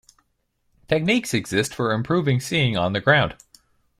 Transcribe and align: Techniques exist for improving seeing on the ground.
Techniques 0.87 1.31
exist 1.31 1.75
for 1.75 1.93
improving 1.93 2.39
seeing 2.39 2.75
on 2.75 2.93
the 2.93 2.99
ground. 3.01 3.35